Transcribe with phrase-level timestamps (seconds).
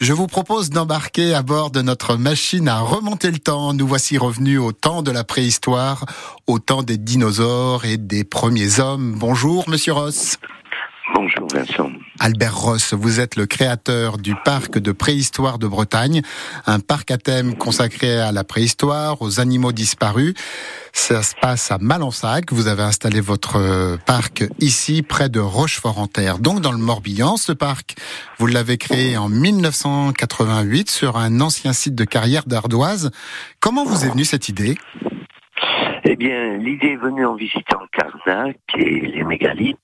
[0.00, 3.74] Je vous propose d'embarquer à bord de notre machine à remonter le temps.
[3.74, 6.04] Nous voici revenus au temps de la préhistoire,
[6.46, 9.14] au temps des dinosaures et des premiers hommes.
[9.16, 10.38] Bonjour, monsieur Ross.
[11.14, 11.90] Bonjour Vincent.
[12.20, 16.22] Albert Ross, vous êtes le créateur du parc de préhistoire de Bretagne,
[16.66, 20.34] un parc à thème consacré à la préhistoire, aux animaux disparus.
[20.92, 22.52] Ça se passe à Malensac.
[22.52, 27.36] Vous avez installé votre parc ici, près de Rochefort-en-Terre, donc dans le Morbihan.
[27.36, 27.96] Ce parc,
[28.38, 33.10] vous l'avez créé en 1988 sur un ancien site de carrière d'ardoise.
[33.58, 34.78] Comment vous est venue cette idée?
[36.04, 39.78] Eh bien, l'idée est venue en visitant Carnac et les mégalithes,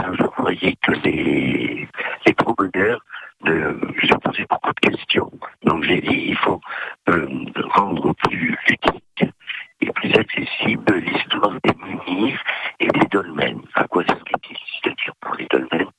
[0.00, 1.88] car je voyais que les,
[2.26, 3.00] les promeneurs
[3.46, 5.30] euh, se posaient beaucoup de questions.
[5.64, 6.60] Donc j'ai dit, il faut
[7.08, 7.28] euh,
[7.74, 9.34] rendre plus ludique
[9.80, 12.42] et plus accessible l'histoire des menhirs
[12.80, 13.62] et des dolmens.
[13.74, 14.14] À quoi ça
[14.50, 15.90] il C'est-à-dire pour les dolmens,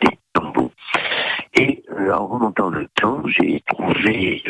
[0.00, 0.72] des tombeaux.
[1.54, 2.14] Et euh,
[2.66, 4.42] remontant le temps, j'ai trouvé,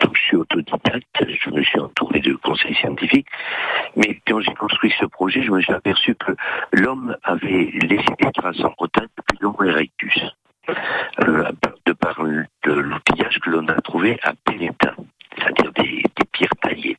[0.00, 3.28] donc je suis autodidacte, je me suis entouré de conseils scientifiques,
[3.96, 6.32] mais quand j'ai construit ce projet, je me suis aperçu que
[6.72, 10.20] l'homme avait laissé des traces en Bretagne depuis l'Homo erectus,
[11.20, 11.50] euh,
[11.86, 14.94] de par l'outillage que l'on a trouvé à Pélétin,
[15.36, 16.96] c'est-à-dire des, des pierres taillées.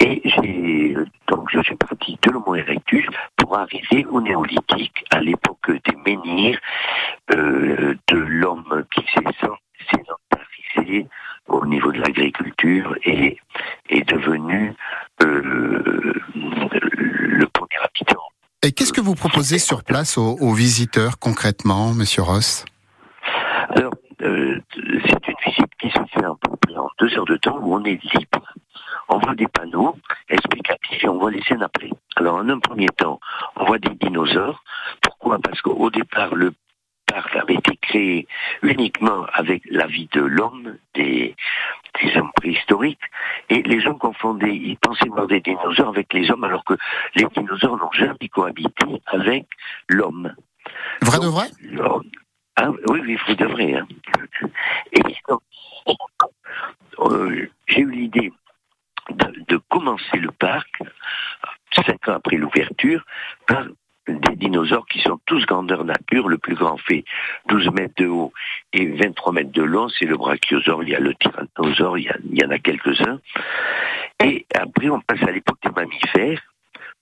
[0.00, 0.96] Et j'ai
[1.28, 2.83] donc je suis parti de l'Homo erectus
[3.54, 6.58] pour arriver au néolithique, à l'époque des menhirs,
[7.30, 9.22] euh, de l'homme qui s'est
[9.90, 11.06] sédentarisé
[11.46, 13.38] au niveau de l'agriculture et
[13.90, 14.74] est devenu
[15.22, 18.22] euh, le premier habitant.
[18.64, 22.64] Et qu'est-ce que vous proposez sur place aux, aux visiteurs concrètement, Monsieur Ross?
[23.68, 27.58] Alors, euh, c'est une visite qui se fait un peu en deux heures de temps
[27.60, 28.43] où on est libre.
[29.14, 29.96] On voit des panneaux
[30.28, 31.90] explicatifs et on voit les scènes après.
[32.16, 33.20] Alors, en un premier temps,
[33.54, 34.64] on voit des dinosaures.
[35.02, 35.38] Pourquoi?
[35.38, 36.52] Parce qu'au départ, le
[37.06, 38.26] parc avait été créé
[38.62, 41.36] uniquement avec la vie de l'homme, des,
[42.02, 43.06] des hommes préhistoriques,
[43.50, 46.74] et les gens confondaient, ils pensaient voir des dinosaures avec les hommes, alors que
[47.14, 49.46] les dinosaures n'ont jamais cohabité avec
[49.88, 50.34] l'homme.
[51.02, 51.46] Vrai de vrai?
[52.56, 53.74] ah, oui, oui, vrai de vrai.
[53.74, 53.86] Hein.
[54.90, 55.40] Et donc,
[56.98, 57.48] euh,
[59.94, 60.68] commencer le parc,
[61.74, 63.04] cinq ans après l'ouverture,
[63.46, 63.64] par
[64.06, 66.28] des dinosaures qui sont tous grandeur nature.
[66.28, 67.04] Le plus grand fait
[67.48, 68.32] 12 mètres de haut
[68.72, 69.88] et 23 mètres de long.
[69.88, 72.58] C'est le brachiosaure, il y a le tyrannosaure, il y, a- il y en a
[72.58, 73.20] quelques-uns.
[74.22, 76.42] Et après, on passe à l'époque des mammifères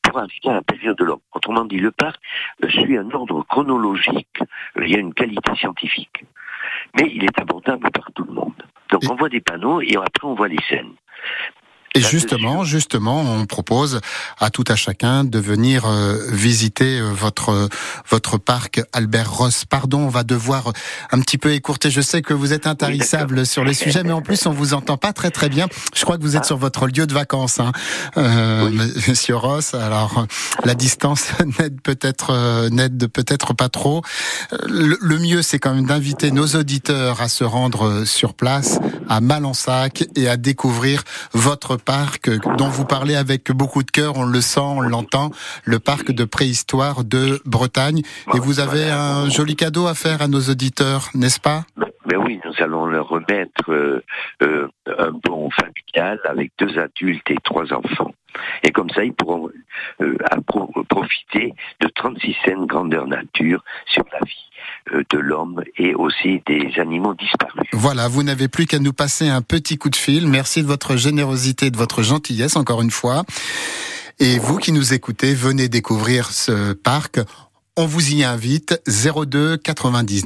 [0.03, 1.21] pour arriver à la période de l'homme.
[1.33, 2.21] Autrement dit, le parc
[2.69, 4.39] suit un ordre chronologique.
[4.81, 6.25] Il y a une qualité scientifique.
[6.99, 8.55] Mais il est abordable par tout le monde.
[8.91, 10.93] Donc on voit des panneaux et après on voit les scènes.
[11.95, 14.01] Et justement, justement, on propose
[14.41, 17.69] à tout à chacun de venir euh, visiter euh, votre
[18.09, 19.65] votre parc Albert Ross.
[19.67, 20.73] Pardon, on va devoir
[21.11, 21.91] un petit peu écourter.
[21.91, 24.97] Je sais que vous êtes intarissable sur les sujets, mais en plus on vous entend
[24.97, 25.67] pas très très bien.
[25.95, 26.47] Je crois que vous êtes Ah.
[26.47, 27.73] sur votre lieu de vacances, hein,
[28.17, 28.93] euh, Oui.
[29.09, 29.75] Monsieur Ross.
[29.75, 30.27] Alors
[30.65, 31.27] la distance
[31.59, 34.03] n'aide peut-être euh, n'aide peut-être pas trop.
[34.67, 38.79] Le, le mieux, c'est quand même d'inviter nos auditeurs à se rendre sur place
[39.09, 41.03] à Malensac et à découvrir
[41.35, 45.31] votre parc dont vous parlez avec beaucoup de cœur, on le sent, on l'entend,
[45.65, 48.03] le parc de préhistoire de Bretagne.
[48.35, 51.65] Et vous avez un joli cadeau à faire à nos auditeurs, n'est-ce pas?
[52.07, 54.03] Mais oui, nous allons leur remettre euh,
[54.43, 58.13] euh, un bon familial avec deux adultes et trois enfants.
[58.65, 59.51] Et comme ça, ils pourront
[60.01, 60.17] euh,
[60.89, 64.52] profiter de 36 scènes grandeur nature sur la vie
[65.11, 67.69] de l'homme et aussi des animaux disparus.
[67.73, 70.29] Voilà, vous n'avez plus qu'à nous passer un petit coup de fil.
[70.29, 73.25] Merci de votre générosité, de votre gentillesse encore une fois.
[74.19, 77.21] Et vous qui nous écoutez, venez découvrir ce parc.
[77.77, 80.25] On vous y invite 02 99